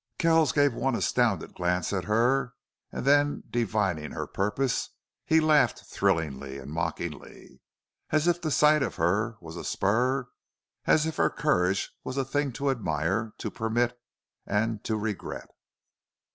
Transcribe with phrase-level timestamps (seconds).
[0.17, 2.55] Kells gave one astounded glance at her,
[2.91, 4.89] and then, divining her purpose,
[5.27, 7.61] he laughed thrillingly and mockingly,
[8.09, 10.27] as if the sight of her was a spur,
[10.85, 13.95] as if her courage was a thing to admire, to permit,
[14.47, 15.49] and to regret.